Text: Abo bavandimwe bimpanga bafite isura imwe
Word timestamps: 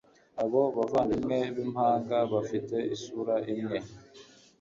Abo 0.43 0.61
bavandimwe 0.77 1.37
bimpanga 1.55 2.17
bafite 2.33 2.77
isura 2.95 3.35
imwe 3.53 3.77